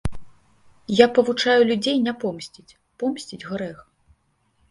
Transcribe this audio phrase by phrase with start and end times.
[0.99, 3.77] Я павучаю людзей не помсціць, помсціць грэх.